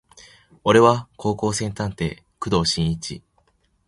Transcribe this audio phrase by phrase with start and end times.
[0.63, 3.21] 俺は高校生探偵工藤新一